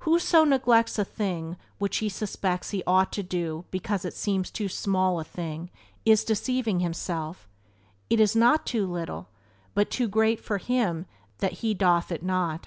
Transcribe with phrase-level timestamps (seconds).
[0.00, 4.50] "Who so neglects a thing which he suspects he ought to do because it seems
[4.50, 5.70] too small a thing
[6.04, 7.48] is deceiving himself;
[8.08, 9.28] it is not too little
[9.74, 11.06] but too great for him
[11.38, 12.66] that he doeth it not."